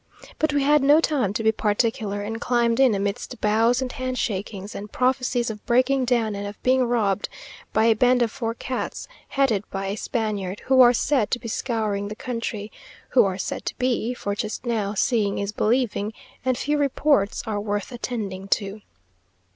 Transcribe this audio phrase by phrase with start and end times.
[0.39, 4.17] But we had no time to be particular, and climbed in amidst bows and hand
[4.17, 7.29] shakings, and prophecies of breaking down and of being robbed
[7.71, 12.07] by a band of forçats headed by a Spaniard, who are said to be scouring
[12.07, 12.71] the country;
[13.09, 16.13] who are said to be, for just now, seeing is believing,
[16.43, 18.81] and few reports are worth attending to.